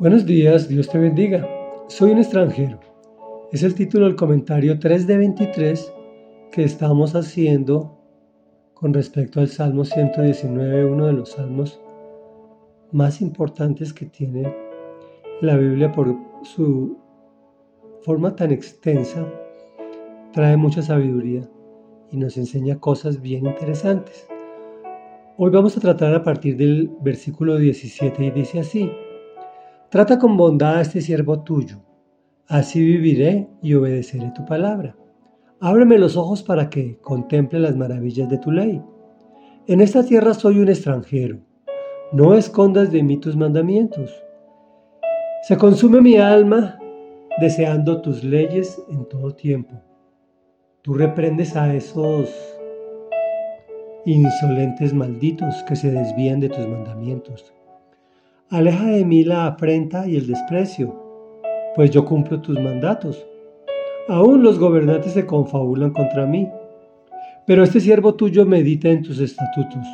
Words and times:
Buenos 0.00 0.24
días, 0.24 0.66
Dios 0.66 0.88
te 0.88 0.96
bendiga. 0.96 1.46
Soy 1.88 2.12
un 2.12 2.18
extranjero. 2.20 2.80
Es 3.52 3.62
el 3.62 3.74
título 3.74 4.06
del 4.06 4.16
comentario 4.16 4.78
3 4.78 5.06
de 5.06 5.18
23 5.18 5.92
que 6.50 6.64
estamos 6.64 7.14
haciendo 7.14 8.00
con 8.72 8.94
respecto 8.94 9.40
al 9.40 9.48
Salmo 9.48 9.84
119, 9.84 10.86
uno 10.86 11.06
de 11.06 11.12
los 11.12 11.32
salmos 11.32 11.82
más 12.92 13.20
importantes 13.20 13.92
que 13.92 14.06
tiene 14.06 14.50
la 15.42 15.58
Biblia 15.58 15.92
por 15.92 16.16
su 16.44 16.96
forma 18.00 18.34
tan 18.34 18.52
extensa. 18.52 19.30
Trae 20.32 20.56
mucha 20.56 20.80
sabiduría 20.80 21.46
y 22.10 22.16
nos 22.16 22.38
enseña 22.38 22.80
cosas 22.80 23.20
bien 23.20 23.44
interesantes. 23.44 24.26
Hoy 25.36 25.50
vamos 25.50 25.76
a 25.76 25.80
tratar 25.82 26.14
a 26.14 26.22
partir 26.22 26.56
del 26.56 26.90
versículo 27.02 27.58
17 27.58 28.24
y 28.24 28.30
dice 28.30 28.60
así. 28.60 28.90
Trata 29.90 30.20
con 30.20 30.36
bondad 30.36 30.76
a 30.76 30.80
este 30.82 31.00
siervo 31.00 31.40
tuyo, 31.42 31.82
así 32.46 32.80
viviré 32.80 33.48
y 33.60 33.74
obedeceré 33.74 34.30
tu 34.36 34.46
palabra. 34.46 34.94
Ábreme 35.58 35.98
los 35.98 36.16
ojos 36.16 36.44
para 36.44 36.70
que 36.70 36.98
contemple 36.98 37.58
las 37.58 37.74
maravillas 37.74 38.28
de 38.28 38.38
tu 38.38 38.52
ley. 38.52 38.80
En 39.66 39.80
esta 39.80 40.04
tierra 40.04 40.32
soy 40.32 40.60
un 40.60 40.68
extranjero, 40.68 41.40
no 42.12 42.36
escondas 42.36 42.92
de 42.92 43.02
mí 43.02 43.16
tus 43.16 43.36
mandamientos. 43.36 44.14
Se 45.42 45.56
consume 45.56 46.00
mi 46.00 46.18
alma 46.18 46.78
deseando 47.40 48.00
tus 48.00 48.22
leyes 48.22 48.80
en 48.90 49.08
todo 49.08 49.34
tiempo. 49.34 49.74
Tú 50.82 50.94
reprendes 50.94 51.56
a 51.56 51.74
esos 51.74 52.30
insolentes 54.06 54.94
malditos 54.94 55.64
que 55.64 55.74
se 55.74 55.90
desvían 55.90 56.38
de 56.38 56.48
tus 56.48 56.68
mandamientos. 56.68 57.52
Aleja 58.52 58.86
de 58.86 59.04
mí 59.04 59.22
la 59.22 59.46
afrenta 59.46 60.08
y 60.08 60.16
el 60.16 60.26
desprecio, 60.26 60.92
pues 61.76 61.92
yo 61.92 62.04
cumplo 62.04 62.40
tus 62.40 62.58
mandatos. 62.58 63.24
Aún 64.08 64.42
los 64.42 64.58
gobernantes 64.58 65.12
se 65.12 65.24
confabulan 65.24 65.92
contra 65.92 66.26
mí, 66.26 66.50
pero 67.46 67.62
este 67.62 67.78
siervo 67.78 68.16
tuyo 68.16 68.44
medita 68.44 68.88
en 68.88 69.02
tus 69.02 69.20
estatutos. 69.20 69.86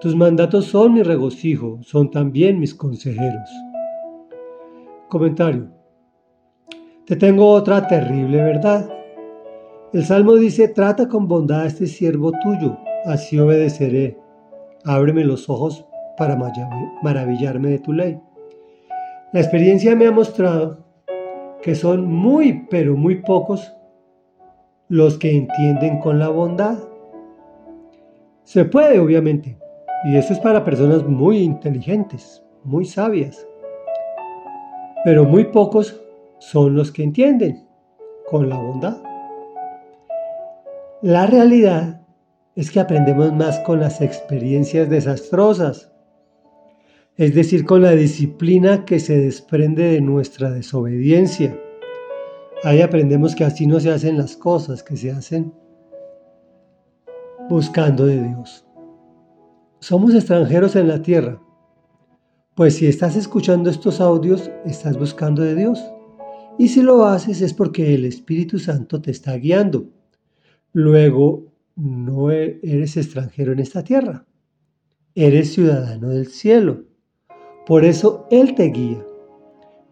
Tus 0.00 0.14
mandatos 0.14 0.66
son 0.66 0.94
mi 0.94 1.02
regocijo, 1.02 1.80
son 1.82 2.08
también 2.08 2.60
mis 2.60 2.72
consejeros. 2.72 3.50
Comentario. 5.08 5.66
Te 7.04 7.16
tengo 7.16 7.48
otra 7.48 7.88
terrible 7.88 8.44
verdad. 8.44 8.88
El 9.92 10.04
Salmo 10.04 10.36
dice, 10.36 10.68
trata 10.68 11.08
con 11.08 11.26
bondad 11.26 11.62
a 11.62 11.66
este 11.66 11.88
siervo 11.88 12.30
tuyo, 12.44 12.78
así 13.06 13.40
obedeceré. 13.40 14.16
Ábreme 14.84 15.24
los 15.24 15.50
ojos 15.50 15.84
para 16.22 16.38
maravillarme 17.02 17.70
de 17.70 17.78
tu 17.80 17.92
ley. 17.92 18.16
La 19.32 19.40
experiencia 19.40 19.96
me 19.96 20.06
ha 20.06 20.12
mostrado 20.12 20.78
que 21.60 21.74
son 21.74 22.06
muy, 22.06 22.64
pero 22.70 22.96
muy 22.96 23.16
pocos 23.22 23.74
los 24.88 25.18
que 25.18 25.36
entienden 25.36 25.98
con 25.98 26.20
la 26.20 26.28
bondad. 26.28 26.78
Se 28.44 28.64
puede, 28.64 29.00
obviamente, 29.00 29.58
y 30.04 30.14
eso 30.14 30.32
es 30.32 30.38
para 30.38 30.64
personas 30.64 31.02
muy 31.02 31.38
inteligentes, 31.38 32.44
muy 32.62 32.84
sabias, 32.84 33.44
pero 35.04 35.24
muy 35.24 35.46
pocos 35.46 36.00
son 36.38 36.76
los 36.76 36.92
que 36.92 37.02
entienden 37.02 37.66
con 38.30 38.48
la 38.48 38.58
bondad. 38.58 39.02
La 41.00 41.26
realidad 41.26 42.00
es 42.54 42.70
que 42.70 42.78
aprendemos 42.78 43.32
más 43.32 43.58
con 43.60 43.80
las 43.80 44.00
experiencias 44.00 44.88
desastrosas 44.88 45.91
es 47.16 47.34
decir, 47.34 47.64
con 47.64 47.82
la 47.82 47.92
disciplina 47.92 48.84
que 48.84 48.98
se 48.98 49.18
desprende 49.18 49.84
de 49.84 50.00
nuestra 50.00 50.50
desobediencia. 50.50 51.58
Ahí 52.64 52.80
aprendemos 52.80 53.34
que 53.34 53.44
así 53.44 53.66
no 53.66 53.80
se 53.80 53.90
hacen 53.90 54.16
las 54.16 54.36
cosas, 54.36 54.82
que 54.82 54.96
se 54.96 55.10
hacen 55.10 55.52
buscando 57.48 58.06
de 58.06 58.22
Dios. 58.22 58.64
Somos 59.80 60.14
extranjeros 60.14 60.76
en 60.76 60.88
la 60.88 61.02
tierra, 61.02 61.42
pues 62.54 62.76
si 62.76 62.86
estás 62.86 63.16
escuchando 63.16 63.70
estos 63.70 64.00
audios, 64.00 64.50
estás 64.64 64.98
buscando 64.98 65.42
de 65.42 65.54
Dios. 65.54 65.82
Y 66.58 66.68
si 66.68 66.82
lo 66.82 67.04
haces 67.06 67.40
es 67.40 67.54
porque 67.54 67.94
el 67.94 68.04
Espíritu 68.04 68.58
Santo 68.58 69.00
te 69.00 69.10
está 69.10 69.36
guiando. 69.36 69.88
Luego, 70.72 71.52
no 71.76 72.30
e-, 72.30 72.60
eres 72.62 72.96
extranjero 72.96 73.52
en 73.52 73.58
esta 73.58 73.82
tierra, 73.82 74.26
eres 75.14 75.52
ciudadano 75.52 76.10
del 76.10 76.28
cielo. 76.28 76.84
Por 77.66 77.84
eso 77.84 78.26
Él 78.30 78.54
te 78.54 78.64
guía. 78.64 79.04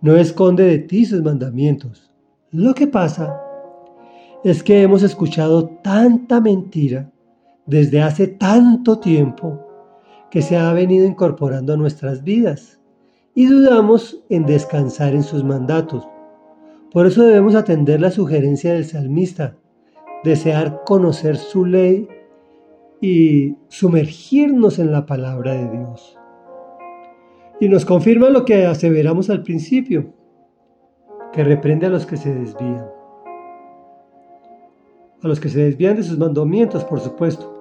No 0.01 0.17
esconde 0.17 0.65
de 0.65 0.79
ti 0.79 1.05
sus 1.05 1.23
mandamientos. 1.23 2.11
Lo 2.51 2.75
que 2.75 2.87
pasa 2.87 3.41
es 4.43 4.63
que 4.63 4.83
hemos 4.83 5.03
escuchado 5.03 5.69
tanta 5.83 6.41
mentira 6.41 7.11
desde 7.67 8.03
hace 8.03 8.27
tanto 8.27 8.99
tiempo 8.99 9.61
que 10.31 10.43
se 10.43 10.57
ha 10.57 10.73
venido 10.73 11.07
incorporando 11.07 11.75
a 11.75 11.77
nuestras 11.77 12.25
vidas 12.25 12.81
y 13.35 13.47
dudamos 13.47 14.21
en 14.29 14.47
descansar 14.47 15.15
en 15.15 15.23
sus 15.23 15.45
mandatos. 15.45 16.09
Por 16.93 17.07
eso 17.07 17.23
debemos 17.23 17.55
atender 17.55 18.01
la 18.01 18.11
sugerencia 18.11 18.73
del 18.73 18.85
salmista, 18.85 19.57
desear 20.25 20.83
conocer 20.85 21.37
su 21.37 21.65
ley 21.65 22.09
y 23.01 23.57
sumergirnos 23.69 24.79
en 24.79 24.91
la 24.91 25.07
palabra 25.07 25.55
de 25.55 25.79
Dios. 25.79 26.20
Y 27.61 27.69
nos 27.69 27.85
confirma 27.85 28.31
lo 28.31 28.47
que 28.47 28.65
aseveramos 28.65 29.29
al 29.29 29.43
principio, 29.43 30.15
que 31.31 31.45
reprende 31.45 31.87
a 31.87 31.91
los 31.91 32.07
que 32.07 32.17
se 32.17 32.35
desvían. 32.35 32.87
A 35.23 35.29
los 35.29 35.39
que 35.39 35.51
se 35.51 35.61
desvían 35.61 35.97
de 35.97 36.03
sus 36.03 36.19
mandamientos, 36.19 36.85
por 36.85 37.01
supuesto. 37.01 37.55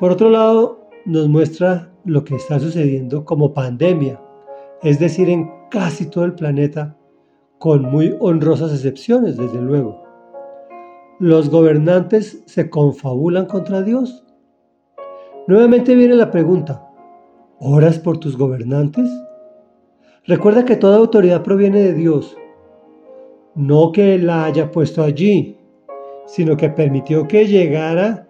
Por 0.00 0.10
otro 0.10 0.28
lado, 0.30 0.88
nos 1.04 1.28
muestra 1.28 1.92
lo 2.04 2.24
que 2.24 2.34
está 2.34 2.58
sucediendo 2.58 3.24
como 3.24 3.54
pandemia, 3.54 4.20
es 4.82 4.98
decir, 4.98 5.30
en 5.30 5.48
casi 5.70 6.06
todo 6.06 6.24
el 6.24 6.34
planeta, 6.34 6.96
con 7.58 7.82
muy 7.82 8.16
honrosas 8.18 8.72
excepciones, 8.72 9.36
desde 9.36 9.60
luego. 9.60 10.02
Los 11.20 11.48
gobernantes 11.48 12.42
se 12.46 12.68
confabulan 12.68 13.46
contra 13.46 13.82
Dios. 13.82 14.24
Nuevamente 15.46 15.94
viene 15.94 16.16
la 16.16 16.32
pregunta, 16.32 16.84
¿Oras 17.66 17.98
por 17.98 18.18
tus 18.18 18.36
gobernantes? 18.36 19.10
Recuerda 20.26 20.66
que 20.66 20.76
toda 20.76 20.98
autoridad 20.98 21.42
proviene 21.42 21.80
de 21.80 21.94
Dios, 21.94 22.36
no 23.54 23.90
que 23.90 24.18
la 24.18 24.44
haya 24.44 24.70
puesto 24.70 25.02
allí, 25.02 25.56
sino 26.26 26.58
que 26.58 26.68
permitió 26.68 27.26
que 27.26 27.46
llegara 27.46 28.28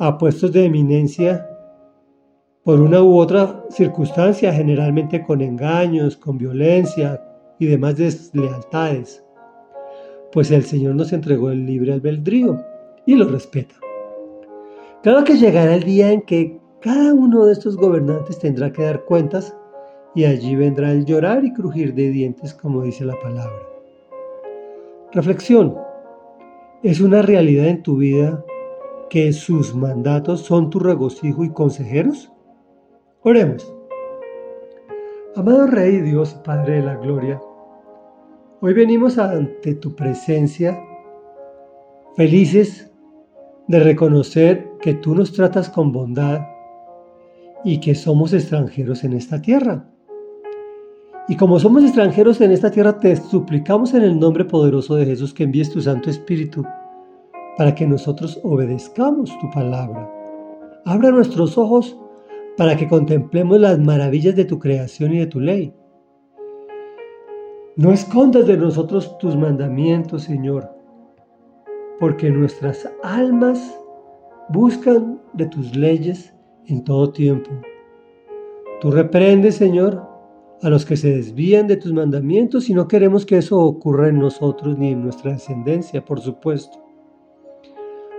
a 0.00 0.18
puestos 0.18 0.50
de 0.50 0.64
eminencia 0.64 1.48
por 2.64 2.80
una 2.80 3.00
u 3.00 3.18
otra 3.18 3.64
circunstancia, 3.70 4.52
generalmente 4.52 5.22
con 5.22 5.42
engaños, 5.42 6.16
con 6.16 6.36
violencia 6.36 7.22
y 7.60 7.66
demás 7.66 7.98
deslealtades. 7.98 9.24
Pues 10.32 10.50
el 10.50 10.64
Señor 10.64 10.96
nos 10.96 11.12
entregó 11.12 11.52
el 11.52 11.66
libre 11.66 11.92
albedrío 11.92 12.60
y 13.06 13.14
lo 13.14 13.28
respeta. 13.28 13.76
Claro 15.04 15.22
que 15.22 15.36
llegará 15.36 15.76
el 15.76 15.84
día 15.84 16.10
en 16.10 16.22
que 16.22 16.61
cada 16.82 17.14
uno 17.14 17.46
de 17.46 17.52
estos 17.52 17.76
gobernantes 17.76 18.40
tendrá 18.40 18.72
que 18.72 18.82
dar 18.82 19.04
cuentas 19.04 19.56
y 20.16 20.24
allí 20.24 20.56
vendrá 20.56 20.90
el 20.90 21.04
llorar 21.04 21.44
y 21.44 21.52
crujir 21.52 21.94
de 21.94 22.10
dientes, 22.10 22.52
como 22.52 22.82
dice 22.82 23.04
la 23.04 23.18
palabra. 23.20 23.62
Reflexión. 25.12 25.76
¿Es 26.82 27.00
una 27.00 27.22
realidad 27.22 27.68
en 27.68 27.84
tu 27.84 27.98
vida 27.98 28.44
que 29.08 29.32
sus 29.32 29.74
mandatos 29.76 30.40
son 30.40 30.70
tu 30.70 30.80
regocijo 30.80 31.44
y 31.44 31.50
consejeros? 31.50 32.32
Oremos. 33.22 33.72
Amado 35.36 35.68
Rey 35.68 36.00
Dios 36.00 36.34
Padre 36.34 36.74
de 36.74 36.82
la 36.82 36.96
Gloria, 36.96 37.40
hoy 38.60 38.74
venimos 38.74 39.16
ante 39.18 39.76
tu 39.76 39.94
presencia 39.94 40.78
felices 42.16 42.92
de 43.68 43.78
reconocer 43.78 44.72
que 44.82 44.94
tú 44.94 45.14
nos 45.14 45.32
tratas 45.32 45.70
con 45.70 45.92
bondad 45.92 46.51
y 47.64 47.80
que 47.80 47.94
somos 47.94 48.32
extranjeros 48.32 49.04
en 49.04 49.12
esta 49.12 49.40
tierra. 49.40 49.88
Y 51.28 51.36
como 51.36 51.58
somos 51.60 51.84
extranjeros 51.84 52.40
en 52.40 52.50
esta 52.50 52.70
tierra, 52.70 52.98
te 52.98 53.14
suplicamos 53.16 53.94
en 53.94 54.02
el 54.02 54.18
nombre 54.18 54.44
poderoso 54.44 54.96
de 54.96 55.06
Jesús 55.06 55.32
que 55.32 55.44
envíes 55.44 55.70
tu 55.70 55.80
Santo 55.80 56.10
Espíritu 56.10 56.64
para 57.56 57.74
que 57.74 57.86
nosotros 57.86 58.40
obedezcamos 58.42 59.38
tu 59.38 59.50
palabra. 59.50 60.10
Abra 60.84 61.10
nuestros 61.10 61.56
ojos 61.56 61.96
para 62.56 62.76
que 62.76 62.88
contemplemos 62.88 63.60
las 63.60 63.78
maravillas 63.78 64.34
de 64.34 64.44
tu 64.44 64.58
creación 64.58 65.14
y 65.14 65.18
de 65.20 65.26
tu 65.26 65.40
ley. 65.40 65.74
No 67.76 67.92
escondas 67.92 68.46
de 68.46 68.56
nosotros 68.56 69.16
tus 69.18 69.36
mandamientos, 69.36 70.24
Señor, 70.24 70.68
porque 72.00 72.30
nuestras 72.30 72.90
almas 73.02 73.78
buscan 74.48 75.20
de 75.32 75.46
tus 75.46 75.74
leyes 75.76 76.31
en 76.66 76.84
todo 76.84 77.12
tiempo. 77.12 77.50
Tú 78.80 78.90
reprendes, 78.90 79.56
Señor, 79.56 80.02
a 80.62 80.70
los 80.70 80.84
que 80.84 80.96
se 80.96 81.14
desvían 81.14 81.66
de 81.66 81.76
tus 81.76 81.92
mandamientos 81.92 82.68
y 82.68 82.74
no 82.74 82.86
queremos 82.86 83.26
que 83.26 83.38
eso 83.38 83.58
ocurra 83.60 84.08
en 84.08 84.18
nosotros 84.18 84.78
ni 84.78 84.92
en 84.92 85.02
nuestra 85.02 85.32
descendencia, 85.32 86.04
por 86.04 86.20
supuesto. 86.20 86.78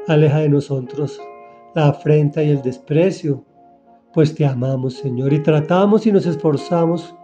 Aleja 0.07 0.39
de 0.39 0.49
nosotros 0.49 1.19
la 1.73 1.87
afrenta 1.87 2.43
y 2.43 2.49
el 2.49 2.61
desprecio, 2.61 3.45
pues 4.13 4.35
te 4.35 4.45
amamos, 4.45 4.95
Señor, 4.95 5.33
y 5.33 5.41
tratamos 5.41 6.05
y 6.05 6.11
nos 6.11 6.25
esforzamos 6.25 7.15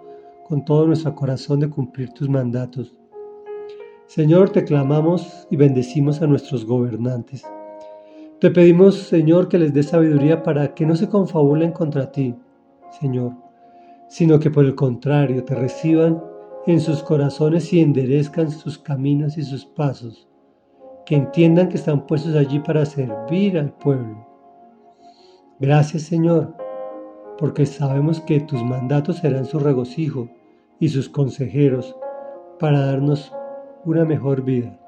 con 0.48 0.66
todo 0.66 0.88
nuestro 0.88 1.14
corazón 1.14 1.60
de 1.60 1.70
cumplir 1.70 2.12
tus 2.14 2.28
mandatos. 2.28 2.96
Señor, 4.08 4.50
te 4.50 4.64
clamamos 4.64 5.48
y 5.52 5.56
bendecimos 5.56 6.22
a 6.22 6.28
nuestros 6.28 6.66
gobernantes. 6.66 7.44
Te 8.40 8.52
pedimos, 8.52 8.96
Señor, 8.96 9.50
que 9.50 9.58
les 9.58 9.74
dé 9.74 9.84
sabiduría 9.84 10.44
para 10.44 10.74
que 10.74 10.86
no 10.86 10.96
se 10.96 11.10
confabulen 11.10 11.74
contra 11.74 12.10
ti, 12.10 12.38
Señor, 13.02 13.34
sino 14.08 14.40
que 14.40 14.50
por 14.50 14.64
el 14.64 14.76
contrario 14.76 15.44
te 15.44 15.56
reciban 15.56 16.24
en 16.66 16.80
sus 16.80 17.04
corazones 17.04 17.74
y 17.74 17.82
enderezcan 17.82 18.50
sus 18.50 18.78
caminos 18.78 19.38
y 19.38 19.44
sus 19.44 19.66
pasos, 19.66 20.30
que 21.06 21.16
entiendan 21.16 21.68
que 21.68 21.76
están 21.76 22.08
puestos 22.08 22.34
allí 22.34 22.60
para 22.60 22.86
servir 22.86 23.58
al 23.58 23.74
pueblo. 23.74 24.26
Gracias, 25.60 26.04
Señor, 26.04 26.56
porque 27.38 27.66
sabemos 27.66 28.22
que 28.22 28.40
tus 28.40 28.64
mandatos 28.64 29.18
serán 29.18 29.44
su 29.44 29.60
regocijo 29.60 30.30
y 30.80 30.88
sus 30.88 31.10
consejeros 31.10 31.94
para 32.58 32.86
darnos 32.86 33.34
una 33.84 34.06
mejor 34.06 34.44
vida. 34.44 34.80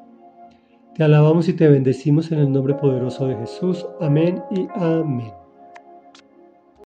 Te 0.95 1.03
alabamos 1.03 1.47
y 1.47 1.53
te 1.53 1.69
bendecimos 1.69 2.31
en 2.31 2.39
el 2.39 2.51
nombre 2.51 2.73
poderoso 2.73 3.25
de 3.27 3.37
Jesús. 3.37 3.85
Amén 4.01 4.43
y 4.51 4.67
amén. 4.75 5.40